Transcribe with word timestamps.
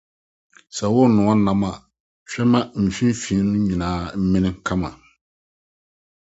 Worenoa 0.93 1.33
ɛnam 1.35 1.61
a, 1.69 1.71
hwɛ 2.29 2.43
ma 2.51 2.59
mfimfini 2.85 3.55
nyinaa 3.65 3.99
mmen 4.21 4.45
kama. 4.65 4.89